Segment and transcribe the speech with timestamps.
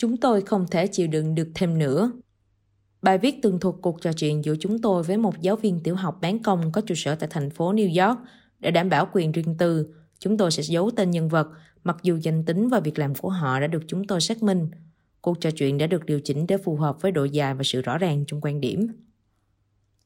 [0.00, 2.12] Chúng tôi không thể chịu đựng được thêm nữa.
[3.02, 5.94] Bài viết tường thuật cuộc trò chuyện giữa chúng tôi với một giáo viên tiểu
[5.94, 8.18] học bán công có trụ sở tại thành phố New York.
[8.58, 11.48] Để đảm bảo quyền riêng tư, chúng tôi sẽ giấu tên nhân vật,
[11.84, 14.70] mặc dù danh tính và việc làm của họ đã được chúng tôi xác minh.
[15.20, 17.82] Cuộc trò chuyện đã được điều chỉnh để phù hợp với độ dài và sự
[17.82, 18.88] rõ ràng trong quan điểm.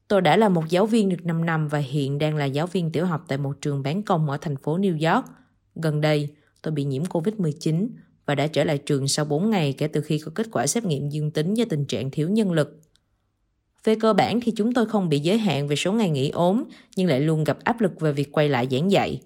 [0.07, 2.91] Tôi đã là một giáo viên được 5 năm và hiện đang là giáo viên
[2.91, 5.25] tiểu học tại một trường bán công ở thành phố New York.
[5.75, 7.87] Gần đây, tôi bị nhiễm COVID-19
[8.25, 10.85] và đã trở lại trường sau 4 ngày kể từ khi có kết quả xét
[10.85, 12.81] nghiệm dương tính do tình trạng thiếu nhân lực.
[13.83, 16.63] Về cơ bản thì chúng tôi không bị giới hạn về số ngày nghỉ ốm,
[16.95, 19.21] nhưng lại luôn gặp áp lực về việc quay lại giảng dạy.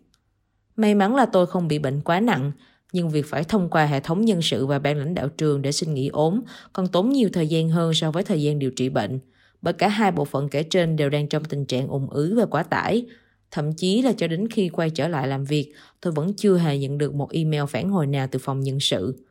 [0.75, 2.51] May mắn là tôi không bị bệnh quá nặng,
[2.93, 5.71] nhưng việc phải thông qua hệ thống nhân sự và ban lãnh đạo trường để
[5.71, 6.41] xin nghỉ ốm
[6.73, 9.19] còn tốn nhiều thời gian hơn so với thời gian điều trị bệnh,
[9.61, 12.45] bởi cả hai bộ phận kể trên đều đang trong tình trạng ủng ứ và
[12.45, 13.05] quá tải.
[13.51, 16.77] Thậm chí là cho đến khi quay trở lại làm việc, tôi vẫn chưa hề
[16.77, 19.25] nhận được một email phản hồi nào từ phòng nhân sự.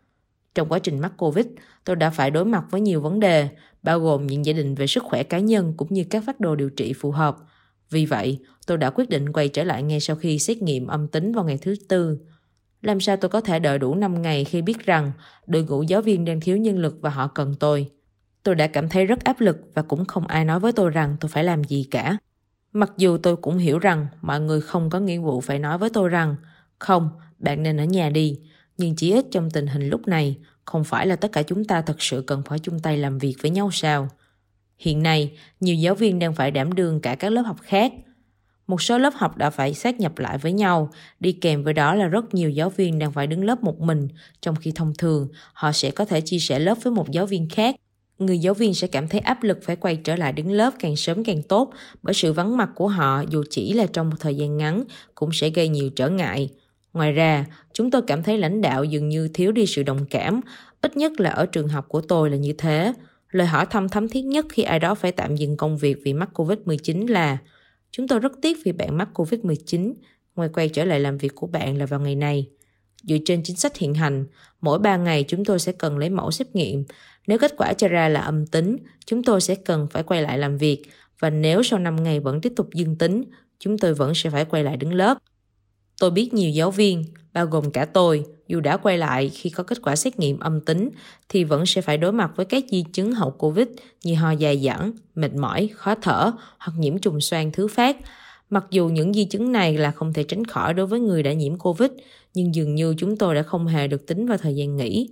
[0.54, 1.46] Trong quá trình mắc Covid,
[1.84, 3.48] tôi đã phải đối mặt với nhiều vấn đề,
[3.82, 6.54] bao gồm những giả định về sức khỏe cá nhân cũng như các phác đồ
[6.54, 7.36] điều trị phù hợp.
[7.90, 11.08] Vì vậy, tôi đã quyết định quay trở lại ngay sau khi xét nghiệm âm
[11.08, 12.18] tính vào ngày thứ tư.
[12.82, 15.12] Làm sao tôi có thể đợi đủ 5 ngày khi biết rằng
[15.46, 17.90] đội ngũ giáo viên đang thiếu nhân lực và họ cần tôi?
[18.42, 21.16] Tôi đã cảm thấy rất áp lực và cũng không ai nói với tôi rằng
[21.20, 22.18] tôi phải làm gì cả.
[22.72, 25.90] Mặc dù tôi cũng hiểu rằng mọi người không có nghĩa vụ phải nói với
[25.90, 26.36] tôi rằng
[26.78, 28.40] không, bạn nên ở nhà đi,
[28.78, 31.82] nhưng chỉ ít trong tình hình lúc này, không phải là tất cả chúng ta
[31.82, 34.08] thật sự cần phải chung tay làm việc với nhau sao?
[34.78, 37.92] Hiện nay, nhiều giáo viên đang phải đảm đương cả các lớp học khác.
[38.66, 41.94] Một số lớp học đã phải sát nhập lại với nhau, đi kèm với đó
[41.94, 44.08] là rất nhiều giáo viên đang phải đứng lớp một mình,
[44.40, 47.48] trong khi thông thường họ sẽ có thể chia sẻ lớp với một giáo viên
[47.48, 47.76] khác.
[48.18, 50.96] Người giáo viên sẽ cảm thấy áp lực phải quay trở lại đứng lớp càng
[50.96, 54.34] sớm càng tốt bởi sự vắng mặt của họ dù chỉ là trong một thời
[54.34, 56.50] gian ngắn cũng sẽ gây nhiều trở ngại.
[56.92, 60.40] Ngoài ra, chúng tôi cảm thấy lãnh đạo dường như thiếu đi sự đồng cảm,
[60.80, 62.92] ít nhất là ở trường học của tôi là như thế.
[63.30, 66.12] Lời hỏi thăm thấm thiết nhất khi ai đó phải tạm dừng công việc vì
[66.12, 67.38] mắc COVID-19 là
[67.90, 69.94] Chúng tôi rất tiếc vì bạn mắc COVID-19,
[70.36, 72.48] ngoài quay trở lại làm việc của bạn là vào ngày này.
[73.02, 74.26] Dựa trên chính sách hiện hành,
[74.60, 76.84] mỗi 3 ngày chúng tôi sẽ cần lấy mẫu xét nghiệm.
[77.28, 80.38] Nếu kết quả cho ra là âm tính, chúng tôi sẽ cần phải quay lại
[80.38, 80.82] làm việc
[81.18, 83.24] và nếu sau 5 ngày vẫn tiếp tục dương tính,
[83.58, 85.18] chúng tôi vẫn sẽ phải quay lại đứng lớp.
[86.00, 89.62] Tôi biết nhiều giáo viên, bao gồm cả tôi, dù đã quay lại khi có
[89.62, 90.90] kết quả xét nghiệm âm tính
[91.28, 93.66] thì vẫn sẽ phải đối mặt với các di chứng hậu Covid
[94.04, 97.96] như ho dài dẳng, mệt mỏi, khó thở hoặc nhiễm trùng xoang thứ phát.
[98.50, 101.32] Mặc dù những di chứng này là không thể tránh khỏi đối với người đã
[101.32, 101.90] nhiễm Covid,
[102.34, 105.10] nhưng dường như chúng tôi đã không hề được tính vào thời gian nghỉ.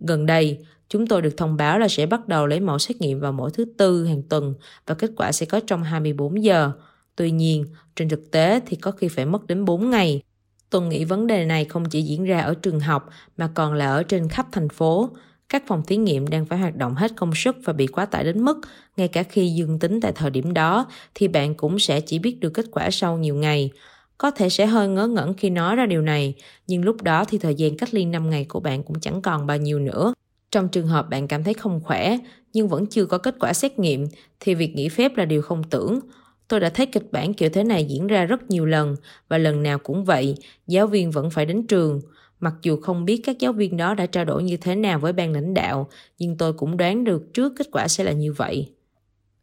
[0.00, 3.20] Gần đây, chúng tôi được thông báo là sẽ bắt đầu lấy mẫu xét nghiệm
[3.20, 4.54] vào mỗi thứ tư hàng tuần
[4.86, 6.72] và kết quả sẽ có trong 24 giờ.
[7.16, 7.64] Tuy nhiên,
[7.96, 10.22] trên thực tế thì có khi phải mất đến 4 ngày.
[10.70, 13.86] Tôi nghĩ vấn đề này không chỉ diễn ra ở trường học mà còn là
[13.86, 15.10] ở trên khắp thành phố.
[15.48, 18.24] Các phòng thí nghiệm đang phải hoạt động hết công suất và bị quá tải
[18.24, 18.60] đến mức
[18.96, 22.40] ngay cả khi dương tính tại thời điểm đó thì bạn cũng sẽ chỉ biết
[22.40, 23.70] được kết quả sau nhiều ngày.
[24.18, 26.34] Có thể sẽ hơi ngớ ngẩn khi nói ra điều này,
[26.66, 29.46] nhưng lúc đó thì thời gian cách ly 5 ngày của bạn cũng chẳng còn
[29.46, 30.14] bao nhiêu nữa.
[30.50, 32.18] Trong trường hợp bạn cảm thấy không khỏe
[32.52, 34.06] nhưng vẫn chưa có kết quả xét nghiệm
[34.40, 36.00] thì việc nghỉ phép là điều không tưởng.
[36.48, 38.96] Tôi đã thấy kịch bản kiểu thế này diễn ra rất nhiều lần
[39.28, 40.34] và lần nào cũng vậy,
[40.66, 42.00] giáo viên vẫn phải đến trường.
[42.40, 45.12] Mặc dù không biết các giáo viên đó đã trao đổi như thế nào với
[45.12, 45.88] ban lãnh đạo,
[46.18, 48.70] nhưng tôi cũng đoán được trước kết quả sẽ là như vậy.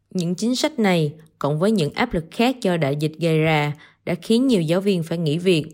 [0.09, 3.73] Những chính sách này, cộng với những áp lực khác do đại dịch gây ra,
[4.05, 5.65] đã khiến nhiều giáo viên phải nghỉ việc.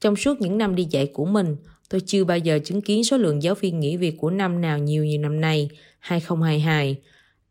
[0.00, 1.56] Trong suốt những năm đi dạy của mình,
[1.88, 4.78] tôi chưa bao giờ chứng kiến số lượng giáo viên nghỉ việc của năm nào
[4.78, 6.96] nhiều như năm nay, 2022.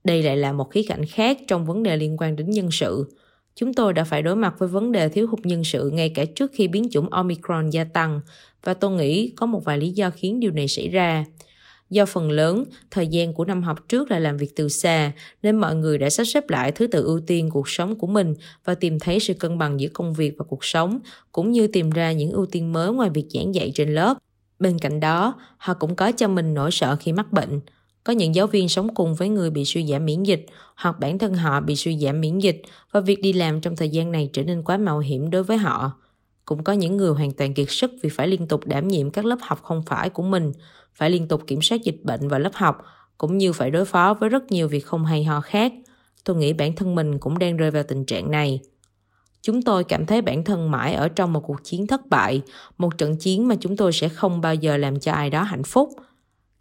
[0.04, 3.06] Đây lại là một khía cạnh khác trong vấn đề liên quan đến nhân sự.
[3.56, 6.26] Chúng tôi đã phải đối mặt với vấn đề thiếu hụt nhân sự ngay cả
[6.36, 8.22] trước khi biến chủng Omicron gia tăng
[8.64, 11.26] và tôi nghĩ có một vài lý do khiến điều này xảy ra.
[11.94, 15.12] Do phần lớn, thời gian của năm học trước là làm việc từ xa,
[15.44, 18.36] nên mọi người đã sắp xếp lại thứ tự ưu tiên cuộc sống của mình
[18.66, 21.00] và tìm thấy sự cân bằng giữa công việc và cuộc sống,
[21.32, 24.18] cũng như tìm ra những ưu tiên mới ngoài việc giảng dạy trên lớp.
[24.60, 27.60] Bên cạnh đó, họ cũng có cho mình nỗi sợ khi mắc bệnh.
[28.04, 30.46] Có những giáo viên sống cùng với người bị suy giảm miễn dịch
[30.76, 32.62] hoặc bản thân họ bị suy giảm miễn dịch
[32.92, 35.58] và việc đi làm trong thời gian này trở nên quá mạo hiểm đối với
[35.58, 35.92] họ.
[36.46, 39.26] Cũng có những người hoàn toàn kiệt sức vì phải liên tục đảm nhiệm các
[39.26, 40.52] lớp học không phải của mình,
[40.94, 42.84] phải liên tục kiểm soát dịch bệnh và lớp học,
[43.18, 45.74] cũng như phải đối phó với rất nhiều việc không hay ho khác.
[46.24, 48.60] Tôi nghĩ bản thân mình cũng đang rơi vào tình trạng này.
[49.42, 52.42] Chúng tôi cảm thấy bản thân mãi ở trong một cuộc chiến thất bại,
[52.78, 55.64] một trận chiến mà chúng tôi sẽ không bao giờ làm cho ai đó hạnh
[55.64, 55.90] phúc–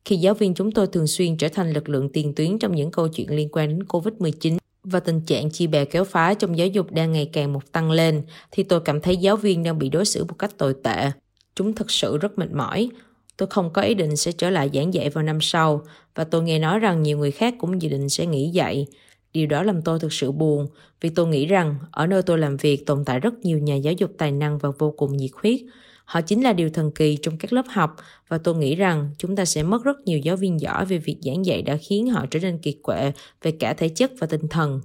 [0.05, 2.91] khi giáo viên chúng tôi thường xuyên trở thành lực lượng tiền tuyến trong những
[2.91, 6.67] câu chuyện liên quan đến COVID-19 và tình trạng chi bè kéo phá trong giáo
[6.67, 9.89] dục đang ngày càng một tăng lên, thì tôi cảm thấy giáo viên đang bị
[9.89, 11.11] đối xử một cách tồi tệ.
[11.55, 12.91] Chúng thực sự rất mệt mỏi.
[13.37, 15.83] Tôi không có ý định sẽ trở lại giảng dạy vào năm sau
[16.15, 18.87] và tôi nghe nói rằng nhiều người khác cũng dự định sẽ nghỉ dạy.
[19.33, 20.69] Điều đó làm tôi thực sự buồn
[21.01, 23.95] vì tôi nghĩ rằng ở nơi tôi làm việc tồn tại rất nhiều nhà giáo
[23.95, 25.61] dục tài năng và vô cùng nhiệt huyết.
[26.13, 27.97] Họ chính là điều thần kỳ trong các lớp học
[28.29, 31.17] và tôi nghĩ rằng chúng ta sẽ mất rất nhiều giáo viên giỏi về việc
[31.21, 33.13] giảng dạy đã khiến họ trở nên kiệt quệ
[33.43, 34.81] về cả thể chất và tinh thần.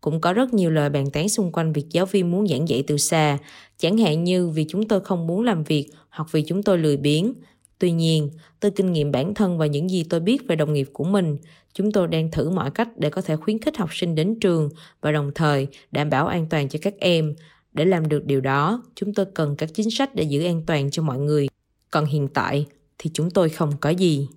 [0.00, 2.82] Cũng có rất nhiều lời bàn tán xung quanh việc giáo viên muốn giảng dạy
[2.86, 3.38] từ xa,
[3.78, 6.96] chẳng hạn như vì chúng tôi không muốn làm việc hoặc vì chúng tôi lười
[6.96, 7.32] biếng.
[7.78, 10.88] Tuy nhiên, từ kinh nghiệm bản thân và những gì tôi biết về đồng nghiệp
[10.92, 11.36] của mình,
[11.74, 14.68] chúng tôi đang thử mọi cách để có thể khuyến khích học sinh đến trường
[15.00, 17.34] và đồng thời đảm bảo an toàn cho các em.
[17.74, 20.90] Để làm được điều đó, chúng tôi cần các chính sách để giữ an toàn
[20.90, 21.48] cho mọi người.
[21.90, 22.66] Còn hiện tại
[22.98, 24.28] thì chúng tôi không có gì.